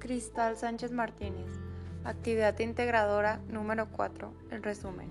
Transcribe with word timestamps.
Cristal 0.00 0.56
Sánchez 0.56 0.92
Martínez. 0.92 1.52
Actividad 2.04 2.58
integradora 2.58 3.38
número 3.48 3.88
4. 3.92 4.32
El 4.50 4.62
resumen. 4.62 5.10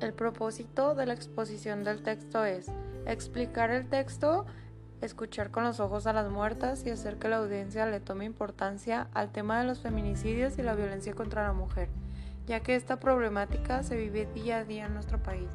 El 0.00 0.14
propósito 0.14 0.94
de 0.94 1.04
la 1.04 1.12
exposición 1.12 1.84
del 1.84 2.02
texto 2.02 2.42
es 2.42 2.70
explicar 3.06 3.70
el 3.70 3.86
texto, 3.86 4.46
escuchar 5.02 5.50
con 5.50 5.62
los 5.62 5.78
ojos 5.78 6.06
a 6.06 6.14
las 6.14 6.30
muertas 6.30 6.86
y 6.86 6.90
hacer 6.90 7.18
que 7.18 7.28
la 7.28 7.36
audiencia 7.36 7.84
le 7.84 8.00
tome 8.00 8.24
importancia 8.24 9.08
al 9.12 9.30
tema 9.30 9.60
de 9.60 9.66
los 9.66 9.82
feminicidios 9.82 10.58
y 10.58 10.62
la 10.62 10.74
violencia 10.74 11.12
contra 11.12 11.46
la 11.46 11.52
mujer, 11.52 11.90
ya 12.46 12.60
que 12.60 12.76
esta 12.76 12.98
problemática 12.98 13.82
se 13.82 13.94
vive 13.94 14.26
día 14.34 14.58
a 14.58 14.64
día 14.64 14.86
en 14.86 14.94
nuestro 14.94 15.22
país. 15.22 15.50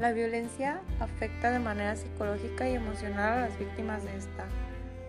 La 0.00 0.10
violencia 0.10 0.80
afecta 0.98 1.52
de 1.52 1.60
manera 1.60 1.94
psicológica 1.94 2.68
y 2.68 2.74
emocional 2.74 3.38
a 3.38 3.48
las 3.48 3.58
víctimas 3.60 4.02
de 4.02 4.16
esta. 4.16 4.46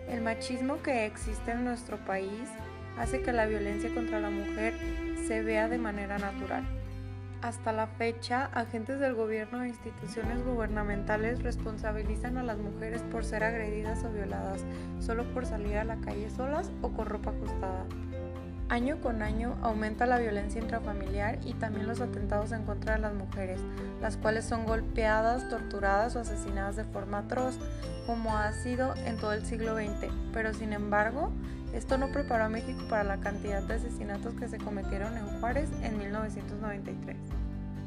El 0.08 0.20
machismo 0.20 0.80
que 0.80 1.06
existe 1.06 1.50
en 1.50 1.64
nuestro 1.64 1.96
país 2.04 2.48
hace 2.98 3.22
que 3.22 3.32
la 3.32 3.46
violencia 3.46 3.92
contra 3.94 4.20
la 4.20 4.30
mujer 4.30 4.74
se 5.26 5.42
vea 5.42 5.68
de 5.68 5.78
manera 5.78 6.18
natural. 6.18 6.64
Hasta 7.42 7.72
la 7.72 7.86
fecha, 7.86 8.46
agentes 8.54 9.00
del 9.00 9.14
gobierno 9.14 9.62
e 9.62 9.68
instituciones 9.68 10.42
gubernamentales 10.42 11.42
responsabilizan 11.42 12.38
a 12.38 12.42
las 12.42 12.56
mujeres 12.56 13.02
por 13.02 13.22
ser 13.22 13.44
agredidas 13.44 14.02
o 14.04 14.10
violadas 14.10 14.64
solo 14.98 15.24
por 15.34 15.44
salir 15.44 15.76
a 15.76 15.84
la 15.84 15.96
calle 15.96 16.30
solas 16.30 16.72
o 16.80 16.88
con 16.90 17.04
ropa 17.04 17.32
ajustada. 17.32 17.84
Año 18.70 18.98
con 19.02 19.22
año 19.22 19.58
aumenta 19.62 20.06
la 20.06 20.18
violencia 20.18 20.60
intrafamiliar 20.60 21.38
y 21.44 21.52
también 21.52 21.86
los 21.86 22.00
atentados 22.00 22.50
en 22.50 22.64
contra 22.64 22.94
de 22.94 23.00
las 23.00 23.12
mujeres, 23.12 23.60
las 24.00 24.16
cuales 24.16 24.46
son 24.46 24.64
golpeadas, 24.64 25.50
torturadas 25.50 26.16
o 26.16 26.20
asesinadas 26.20 26.74
de 26.74 26.84
forma 26.84 27.18
atroz, 27.18 27.58
como 28.06 28.36
ha 28.38 28.50
sido 28.52 28.94
en 29.04 29.18
todo 29.18 29.34
el 29.34 29.44
siglo 29.44 29.76
XX. 29.76 30.10
Pero 30.32 30.54
sin 30.54 30.72
embargo, 30.72 31.30
esto 31.74 31.98
no 31.98 32.08
preparó 32.08 32.44
a 32.44 32.48
México 32.48 32.82
para 32.88 33.04
la 33.04 33.18
cantidad 33.18 33.62
de 33.62 33.74
asesinatos 33.74 34.34
que 34.34 34.48
se 34.48 34.56
cometieron 34.56 35.14
en 35.18 35.26
Juárez 35.40 35.68
en 35.82 35.98
1993. 35.98 37.16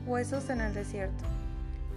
Huesos 0.05 0.49
en 0.51 0.61
el 0.61 0.75
desierto. 0.75 1.23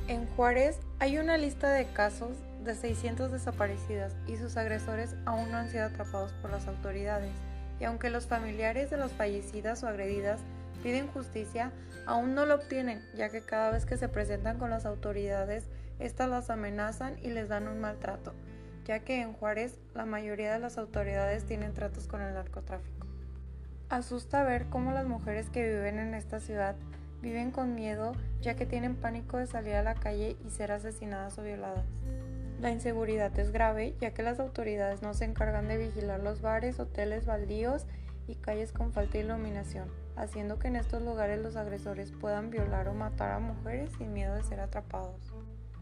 En 0.08 0.26
Juárez 0.28 0.80
hay 1.00 1.18
una 1.18 1.36
lista 1.36 1.68
de 1.70 1.84
casos 1.92 2.30
de 2.64 2.74
600 2.74 3.30
desaparecidas 3.30 4.16
y 4.26 4.36
sus 4.36 4.56
agresores 4.56 5.16
aún 5.26 5.50
no 5.50 5.58
han 5.58 5.68
sido 5.68 5.84
atrapados 5.84 6.32
por 6.40 6.50
las 6.50 6.66
autoridades 6.66 7.30
y 7.80 7.84
aunque 7.84 8.10
los 8.10 8.26
familiares 8.26 8.90
de 8.90 8.98
las 8.98 9.12
fallecidas 9.12 9.82
o 9.82 9.88
agredidas 9.88 10.40
piden 10.82 11.08
justicia, 11.08 11.72
aún 12.06 12.34
no 12.34 12.46
lo 12.46 12.54
obtienen, 12.54 13.02
ya 13.16 13.30
que 13.30 13.40
cada 13.40 13.70
vez 13.70 13.86
que 13.86 13.96
se 13.96 14.08
presentan 14.08 14.58
con 14.58 14.70
las 14.70 14.86
autoridades, 14.86 15.64
éstas 15.98 16.28
las 16.28 16.50
amenazan 16.50 17.18
y 17.22 17.30
les 17.30 17.48
dan 17.48 17.68
un 17.68 17.80
maltrato, 17.80 18.32
ya 18.84 19.00
que 19.00 19.20
en 19.20 19.32
Juárez 19.32 19.78
la 19.94 20.06
mayoría 20.06 20.52
de 20.52 20.58
las 20.58 20.78
autoridades 20.78 21.44
tienen 21.44 21.74
tratos 21.74 22.06
con 22.06 22.20
el 22.20 22.34
narcotráfico. 22.34 23.06
Asusta 23.88 24.44
ver 24.44 24.66
cómo 24.66 24.92
las 24.92 25.06
mujeres 25.06 25.50
que 25.50 25.66
viven 25.66 25.98
en 25.98 26.14
esta 26.14 26.38
ciudad 26.38 26.76
viven 27.22 27.50
con 27.50 27.74
miedo, 27.74 28.12
ya 28.40 28.54
que 28.54 28.66
tienen 28.66 28.96
pánico 28.96 29.36
de 29.36 29.46
salir 29.46 29.74
a 29.74 29.82
la 29.82 29.94
calle 29.94 30.36
y 30.46 30.50
ser 30.50 30.72
asesinadas 30.72 31.38
o 31.38 31.42
violadas. 31.42 31.84
La 32.60 32.70
inseguridad 32.70 33.36
es 33.38 33.52
grave 33.52 33.94
ya 34.00 34.12
que 34.12 34.22
las 34.22 34.38
autoridades 34.38 35.00
no 35.00 35.14
se 35.14 35.24
encargan 35.24 35.66
de 35.66 35.78
vigilar 35.78 36.20
los 36.20 36.42
bares, 36.42 36.78
hoteles 36.78 37.24
baldíos 37.24 37.86
y 38.26 38.34
calles 38.34 38.72
con 38.72 38.92
falta 38.92 39.14
de 39.14 39.24
iluminación, 39.24 39.88
haciendo 40.14 40.58
que 40.58 40.68
en 40.68 40.76
estos 40.76 41.00
lugares 41.02 41.40
los 41.40 41.56
agresores 41.56 42.12
puedan 42.12 42.50
violar 42.50 42.88
o 42.88 42.92
matar 42.92 43.32
a 43.32 43.38
mujeres 43.38 43.90
sin 43.96 44.12
miedo 44.12 44.34
de 44.34 44.42
ser 44.42 44.60
atrapados. 44.60 45.32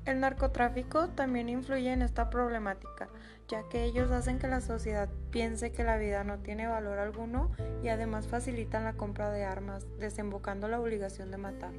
El 0.05 0.21
narcotráfico 0.21 1.09
también 1.09 1.49
influye 1.49 1.93
en 1.93 2.01
esta 2.01 2.31
problemática, 2.31 3.09
ya 3.49 3.69
que 3.69 3.83
ellos 3.83 4.13
hacen 4.13 4.39
que 4.39 4.47
la 4.47 4.61
sociedad 4.61 5.09
piense 5.33 5.73
que 5.73 5.83
la 5.83 5.97
vida 5.97 6.23
no 6.23 6.39
tiene 6.39 6.69
valor 6.69 7.01
alguno 7.01 7.51
y 7.83 7.89
además 7.89 8.29
facilitan 8.29 8.85
la 8.85 8.93
compra 8.93 9.33
de 9.33 9.45
armas, 9.45 9.85
desembocando 9.99 10.69
la 10.69 10.81
obligación 10.81 11.33
de 11.33 11.39
matar. 11.39 11.73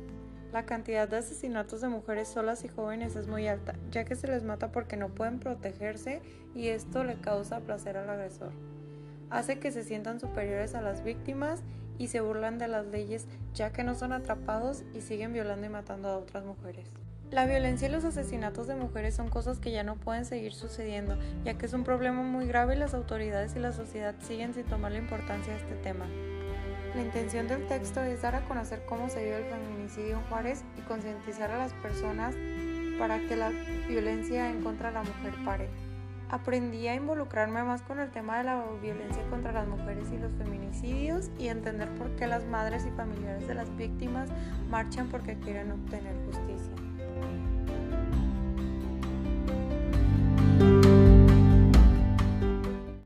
La 0.52 0.66
cantidad 0.66 1.08
de 1.08 1.18
asesinatos 1.18 1.82
de 1.82 1.90
mujeres 1.90 2.28
solas 2.28 2.64
y 2.66 2.70
jóvenes 2.70 3.16
es 3.16 3.28
muy 3.28 3.48
alta, 3.48 3.76
ya 3.92 4.04
que 4.04 4.16
se 4.16 4.28
les 4.28 4.44
mata 4.44 4.72
porque 4.72 4.98
no 4.98 5.10
pueden 5.10 5.40
protegerse 5.40 6.24
y 6.56 6.70
esto 6.70 7.04
le 7.04 7.22
causa 7.22 7.60
placer 7.60 7.98
al 7.98 8.10
agresor. 8.10 8.52
Hace 9.30 9.60
que 9.60 9.72
se 9.72 9.84
sientan 9.84 10.20
superiores 10.20 10.74
a 10.74 10.82
las 10.82 11.04
víctimas 11.04 11.62
y 12.00 12.08
se 12.08 12.22
burlan 12.22 12.58
de 12.58 12.68
las 12.68 12.88
leyes 12.88 13.28
ya 13.54 13.72
que 13.72 13.84
no 13.84 13.94
son 13.94 14.12
atrapados 14.12 14.84
y 14.96 15.02
siguen 15.02 15.34
violando 15.34 15.68
y 15.68 15.70
matando 15.70 16.10
a 16.10 16.18
otras 16.18 16.44
mujeres. 16.44 16.88
La 17.30 17.46
violencia 17.46 17.88
y 17.88 17.92
los 17.92 18.06
asesinatos 18.06 18.66
de 18.66 18.74
mujeres 18.74 19.14
son 19.14 19.30
cosas 19.30 19.60
que 19.60 19.72
ya 19.72 19.84
no 19.84 19.98
pueden 19.98 20.26
seguir 20.26 20.54
sucediendo, 20.54 21.16
ya 21.46 21.60
que 21.60 21.68
es 21.68 21.74
un 21.74 21.84
problema 21.84 22.24
muy 22.24 22.48
grave 22.48 22.76
y 22.76 22.80
las 22.80 22.96
autoridades 22.96 23.56
y 23.56 23.60
la 23.60 23.72
sociedad 23.72 24.16
siguen 24.20 24.56
sin 24.56 24.66
tomar 24.66 24.94
la 24.94 24.98
importancia 24.98 25.54
de 25.54 25.60
este 25.60 25.76
tema. 25.76 26.08
La 26.96 27.02
intención 27.02 27.48
del 27.48 27.68
texto 27.68 28.02
es 28.02 28.24
dar 28.24 28.36
a 28.36 28.42
conocer 28.46 28.84
cómo 28.88 29.10
se 29.10 29.24
vive 29.24 29.38
el 29.38 29.46
feminicidio 29.46 30.18
en 30.18 30.24
Juárez 30.24 30.64
y 30.78 30.82
concientizar 30.82 31.52
a 31.52 31.58
las 31.58 31.74
personas 31.74 32.36
para 32.98 33.20
que 33.20 33.36
la 33.36 33.52
violencia 33.88 34.50
en 34.50 34.64
contra 34.64 34.90
de 34.90 34.96
la 34.96 35.04
mujer 35.04 35.34
pare. 35.46 35.70
Aprendí 36.30 36.88
a 36.88 36.96
involucrarme 36.96 37.64
más 37.64 37.82
con 37.84 38.00
el 38.00 38.10
tema 38.12 38.40
de 38.40 38.44
la 38.44 38.64
violencia 38.82 39.24
contra 39.30 39.52
las 39.52 39.68
mujeres 39.68 40.12
y 40.12 40.18
los 40.18 40.32
feminicidios 40.34 41.30
y 41.38 41.48
entender 41.48 41.90
por 41.96 42.16
qué 42.16 42.28
las 42.28 42.46
madres 42.46 42.86
y 42.86 42.92
familiares 42.92 43.48
de 43.48 43.56
las 43.56 43.76
víctimas 43.78 44.30
marchan 44.70 45.08
porque 45.10 45.38
quieren 45.40 45.72
obtener 45.72 46.16
justicia. 46.26 46.79